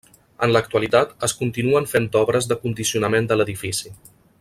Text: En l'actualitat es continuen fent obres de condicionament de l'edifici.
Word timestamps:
En 0.45 0.53
l'actualitat 0.53 1.11
es 1.27 1.35
continuen 1.43 1.87
fent 1.93 2.09
obres 2.23 2.51
de 2.53 2.61
condicionament 2.67 3.33
de 3.33 3.41
l'edifici. 3.41 3.99